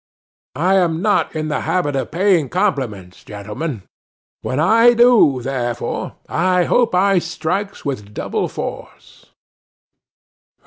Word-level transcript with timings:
I 0.55 0.77
am 0.77 1.03
not 1.03 1.35
in 1.35 1.49
the 1.49 1.59
habit 1.61 1.95
of 1.95 2.09
paying 2.09 2.49
compliments, 2.49 3.23
gentlemen; 3.23 3.83
when 4.41 4.59
I 4.59 4.95
do, 4.95 5.43
therefore, 5.43 6.15
I 6.27 6.63
hope 6.63 6.95
I 6.95 7.19
strikes 7.19 7.85
with 7.85 8.11
double 8.11 8.47
force. 8.47 9.27